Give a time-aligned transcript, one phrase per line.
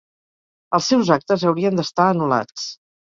[0.77, 2.65] Els seus actes haurien d'estar anul·lats.